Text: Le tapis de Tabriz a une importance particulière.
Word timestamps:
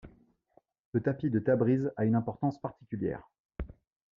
Le 0.93 1.03
tapis 1.03 1.29
de 1.29 1.37
Tabriz 1.37 1.91
a 1.95 2.05
une 2.05 2.15
importance 2.15 2.59
particulière. 2.59 3.29